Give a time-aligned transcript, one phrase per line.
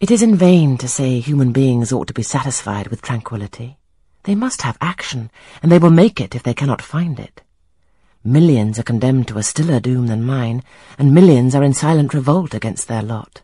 [0.00, 3.76] It is in vain to say human beings ought to be satisfied with tranquillity.
[4.22, 5.30] They must have action,
[5.62, 7.42] and they will make it if they cannot find it.
[8.24, 10.62] Millions are condemned to a stiller doom than mine,
[10.98, 13.42] and millions are in silent revolt against their lot.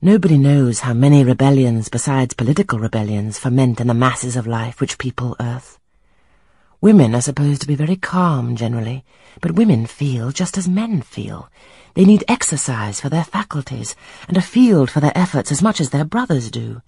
[0.00, 4.96] Nobody knows how many rebellions besides political rebellions ferment in the masses of life which
[4.96, 5.78] people earth.
[6.82, 9.04] Women are supposed to be very calm generally,
[9.40, 11.48] but women feel just as men feel.
[11.94, 13.94] They need exercise for their faculties,
[14.26, 16.82] and a field for their efforts as much as their brothers do.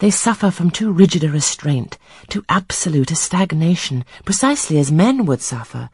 [0.00, 1.96] They suffer from too rigid a restraint,
[2.28, 5.88] too absolute a stagnation, precisely as men would suffer,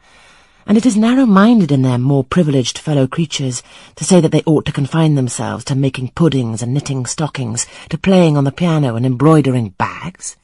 [0.67, 3.63] and it is narrow-minded in their more privileged fellow creatures
[3.95, 7.97] to say that they ought to confine themselves to making puddings and knitting stockings, to
[7.97, 10.35] playing on the piano and embroidering bags.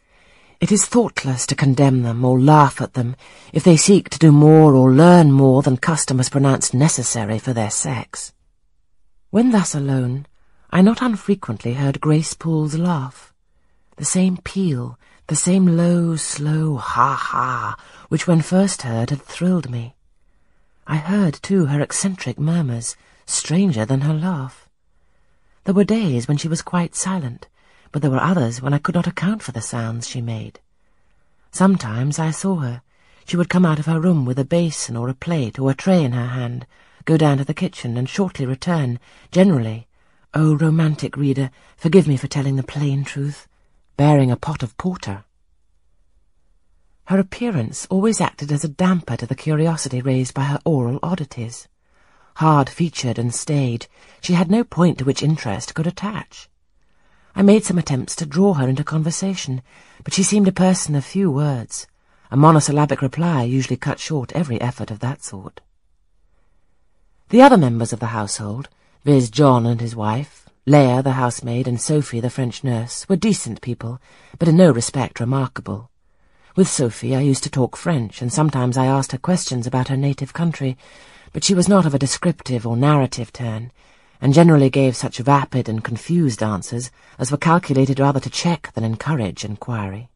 [0.61, 3.15] It is thoughtless to condemn them or laugh at them
[3.51, 7.51] if they seek to do more or learn more than custom has pronounced necessary for
[7.51, 8.31] their sex.
[9.31, 10.27] When thus alone,
[10.70, 13.34] I not unfrequently heard Grace Poole's laugh.
[13.95, 17.75] The same peal, the same low, slow ha-ha,
[18.09, 19.96] which when first heard had thrilled me.
[20.85, 24.70] I heard, too, her eccentric murmurs, stranger than her laugh.
[25.63, 27.48] There were days when she was quite silent,
[27.91, 30.59] but there were others when I could not account for the sounds she made.
[31.51, 32.81] Sometimes I saw her.
[33.25, 35.75] She would come out of her room with a basin or a plate or a
[35.75, 36.65] tray in her hand,
[37.05, 38.99] go down to the kitchen, and shortly return,
[39.31, 39.87] generally,
[40.34, 43.47] oh, romantic reader, forgive me for telling the plain truth,
[43.97, 45.25] bearing a pot of porter.
[47.05, 51.67] Her appearance always acted as a damper to the curiosity raised by her oral oddities.
[52.35, 53.87] Hard-featured and staid,
[54.21, 56.47] she had no point to which interest could attach.
[57.35, 59.62] I made some attempts to draw her into conversation,
[60.04, 61.87] but she seemed a person of few words.
[62.29, 65.62] A monosyllabic reply usually cut short every effort of that sort.
[67.29, 68.69] The other members of the household,
[69.06, 69.29] viz.
[69.29, 74.00] John and his wife, Leah the housemaid, and Sophie the French nurse, were decent people,
[74.38, 75.90] but in no respect remarkable.
[76.56, 79.96] With Sophie I used to talk French, and sometimes I asked her questions about her
[79.96, 80.78] native country,
[81.31, 83.72] but she was not of a descriptive or narrative turn,
[84.22, 88.84] and generally gave such vapid and confused answers as were calculated rather to check than
[88.84, 90.11] encourage inquiry.